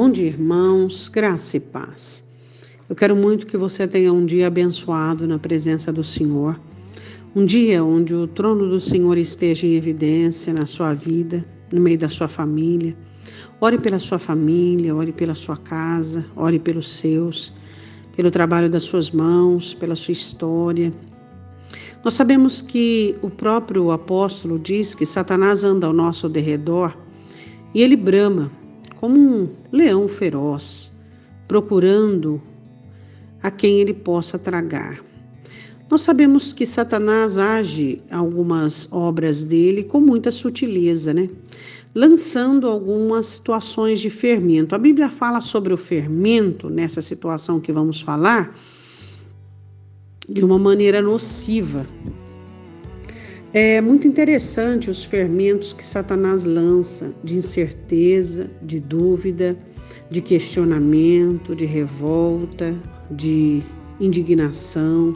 [0.00, 2.24] Bom dia, irmãos, graça e paz.
[2.88, 6.58] Eu quero muito que você tenha um dia abençoado na presença do Senhor.
[7.36, 11.98] Um dia onde o trono do Senhor esteja em evidência na sua vida, no meio
[11.98, 12.96] da sua família.
[13.60, 17.52] Ore pela sua família, ore pela sua casa, ore pelos seus,
[18.16, 20.94] pelo trabalho das suas mãos, pela sua história.
[22.02, 26.96] Nós sabemos que o próprio apóstolo diz que Satanás anda ao nosso derredor
[27.74, 28.50] e ele brama
[29.00, 30.92] como um leão feroz,
[31.48, 32.40] procurando
[33.42, 35.02] a quem ele possa tragar.
[35.90, 41.30] Nós sabemos que Satanás age algumas obras dele com muita sutileza, né?
[41.94, 44.74] Lançando algumas situações de fermento.
[44.74, 48.54] A Bíblia fala sobre o fermento nessa situação que vamos falar
[50.28, 51.86] de uma maneira nociva.
[53.52, 59.58] É muito interessante os fermentos que Satanás lança de incerteza, de dúvida,
[60.08, 62.72] de questionamento, de revolta,
[63.10, 63.60] de
[63.98, 65.14] indignação.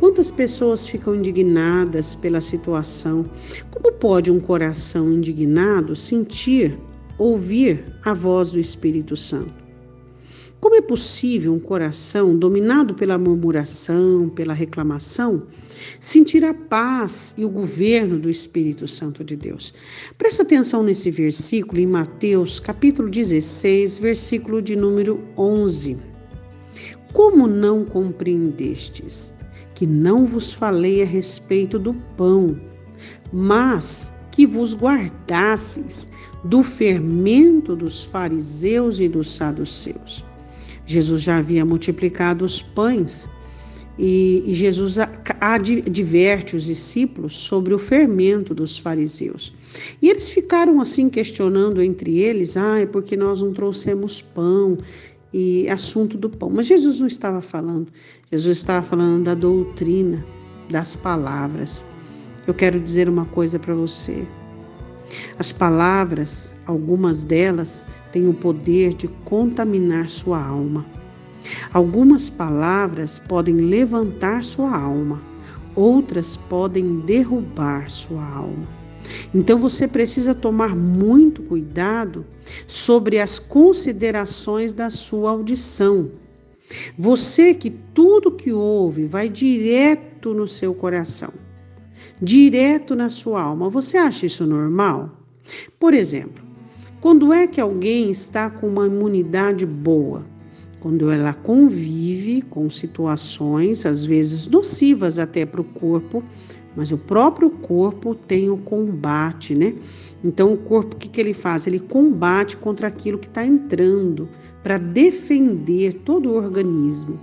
[0.00, 3.26] Quantas pessoas ficam indignadas pela situação?
[3.70, 6.78] Como pode um coração indignado sentir,
[7.18, 9.65] ouvir a voz do Espírito Santo?
[10.58, 15.42] Como é possível um coração dominado pela murmuração, pela reclamação,
[16.00, 19.74] sentir a paz e o governo do Espírito Santo de Deus?
[20.16, 25.98] Presta atenção nesse versículo em Mateus, capítulo 16, versículo de número 11.
[27.12, 29.34] Como não compreendestes
[29.74, 32.58] que não vos falei a respeito do pão,
[33.30, 36.08] mas que vos guardasseis
[36.42, 40.24] do fermento dos fariseus e dos saduceus?
[40.86, 43.28] Jesus já havia multiplicado os pães
[43.98, 44.96] e, e Jesus
[45.40, 49.52] adverte os discípulos sobre o fermento dos fariseus.
[50.00, 54.76] E eles ficaram assim questionando entre eles: ah, é porque nós não trouxemos pão
[55.32, 56.50] e assunto do pão.
[56.50, 57.88] Mas Jesus não estava falando,
[58.30, 60.24] Jesus estava falando da doutrina,
[60.70, 61.84] das palavras.
[62.46, 64.26] Eu quero dizer uma coisa para você.
[65.38, 70.86] As palavras, algumas delas, têm o poder de contaminar sua alma.
[71.72, 75.22] Algumas palavras podem levantar sua alma,
[75.74, 78.66] outras podem derrubar sua alma.
[79.34, 82.26] Então você precisa tomar muito cuidado
[82.66, 86.10] sobre as considerações da sua audição.
[86.98, 91.32] Você que tudo que ouve vai direto no seu coração
[92.20, 93.68] direto na sua alma.
[93.70, 95.10] Você acha isso normal?
[95.78, 96.44] Por exemplo,
[97.00, 100.26] quando é que alguém está com uma imunidade boa?
[100.80, 106.22] Quando ela convive com situações, às vezes nocivas até para o corpo,
[106.74, 109.74] mas o próprio corpo tem o combate, né?
[110.22, 111.66] Então, o corpo, o que, que ele faz?
[111.66, 114.28] Ele combate contra aquilo que está entrando
[114.62, 117.20] para defender todo o organismo.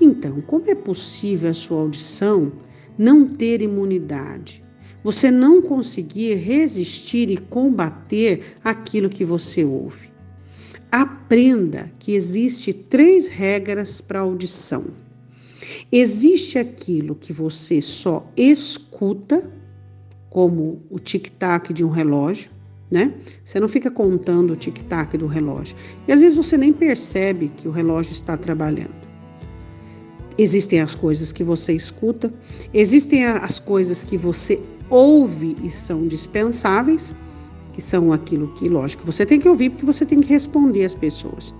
[0.00, 2.52] Então, como é possível a sua audição
[2.96, 4.64] não ter imunidade,
[5.08, 10.10] você não conseguir resistir e combater aquilo que você ouve.
[10.92, 14.84] Aprenda que existe três regras para audição.
[15.90, 19.50] Existe aquilo que você só escuta,
[20.28, 22.50] como o tic-tac de um relógio,
[22.90, 23.14] né?
[23.42, 25.74] Você não fica contando o tic-tac do relógio.
[26.06, 29.08] E às vezes você nem percebe que o relógio está trabalhando.
[30.36, 32.30] Existem as coisas que você escuta,
[32.74, 34.60] existem as coisas que você
[34.90, 37.14] ouve e são dispensáveis,
[37.72, 40.94] que são aquilo que, lógico, você tem que ouvir porque você tem que responder às
[40.94, 41.54] pessoas.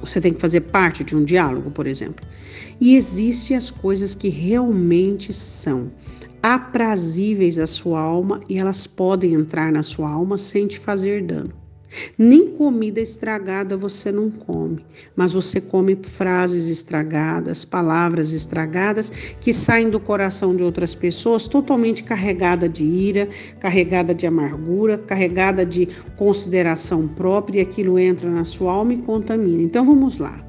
[0.00, 2.26] Você tem que fazer parte de um diálogo, por exemplo.
[2.80, 5.90] E existem as coisas que realmente são
[6.42, 11.59] aprazíveis à sua alma e elas podem entrar na sua alma sem te fazer dano.
[12.16, 14.84] Nem comida estragada você não come,
[15.16, 22.04] mas você come frases estragadas, palavras estragadas que saem do coração de outras pessoas totalmente
[22.04, 28.72] carregada de ira, carregada de amargura, carregada de consideração própria e aquilo entra na sua
[28.72, 29.62] alma e contamina.
[29.62, 30.44] Então vamos lá.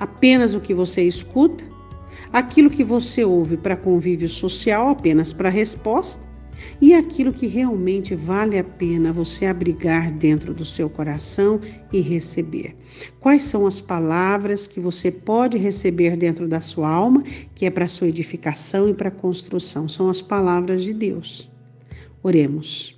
[0.00, 1.62] Apenas o que você escuta,
[2.32, 6.31] aquilo que você ouve para convívio social, apenas para resposta
[6.80, 11.60] e aquilo que realmente vale a pena você abrigar dentro do seu coração
[11.92, 12.76] e receber.
[13.20, 17.22] Quais são as palavras que você pode receber dentro da sua alma,
[17.54, 19.88] que é para sua edificação e para construção?
[19.88, 21.50] São as palavras de Deus.
[22.22, 22.96] Oremos.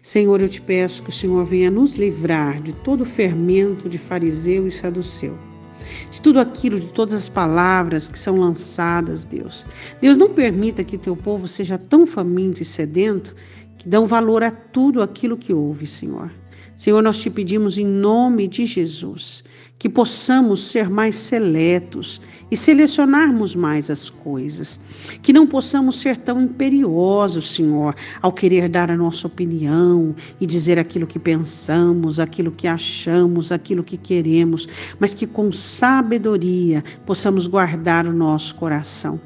[0.00, 3.98] Senhor, eu te peço que o Senhor venha nos livrar de todo o fermento de
[3.98, 5.51] fariseu e saduceu
[6.10, 9.66] de tudo aquilo, de todas as palavras que são lançadas, Deus.
[10.00, 13.34] Deus não permita que o teu povo seja tão faminto e sedento
[13.78, 16.30] que dão valor a tudo aquilo que ouve, Senhor.
[16.76, 19.44] Senhor, nós te pedimos em nome de Jesus
[19.82, 24.78] que possamos ser mais seletos e selecionarmos mais as coisas,
[25.20, 30.78] que não possamos ser tão imperiosos, Senhor, ao querer dar a nossa opinião e dizer
[30.78, 34.68] aquilo que pensamos, aquilo que achamos, aquilo que queremos,
[35.00, 39.20] mas que com sabedoria possamos guardar o nosso coração.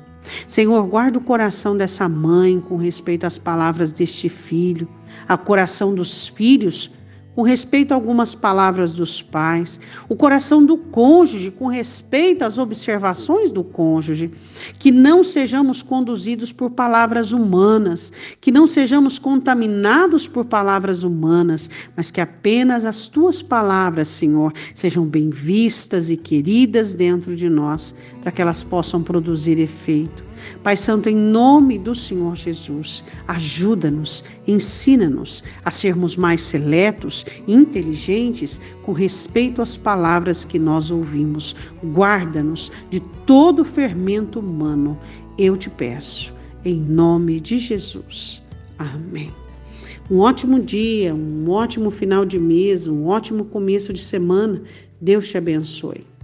[0.49, 4.89] Senhor, guarda o coração dessa mãe com respeito às palavras deste filho,
[5.29, 6.91] a coração dos filhos
[7.37, 9.79] com respeito a algumas palavras dos pais,
[10.09, 14.31] o coração do cônjuge com respeito às observações do cônjuge,
[14.79, 18.11] que não sejamos conduzidos por palavras humanas,
[18.41, 25.05] que não sejamos contaminados por palavras humanas, mas que apenas as tuas palavras, Senhor, sejam
[25.05, 30.25] bem vistas e queridas dentro de nós, para que elas possam produzir efeito.
[30.63, 38.61] Pai Santo, em nome do Senhor Jesus, ajuda-nos, ensina-nos a sermos mais seletos e inteligentes
[38.83, 41.55] com respeito às palavras que nós ouvimos.
[41.85, 44.99] Guarda-nos de todo fermento humano.
[45.39, 46.33] Eu te peço,
[46.65, 48.43] em nome de Jesus.
[48.79, 49.33] Amém.
[50.11, 54.63] Um ótimo dia, um ótimo final de mês, um ótimo começo de semana.
[55.01, 56.16] Deus te abençoe.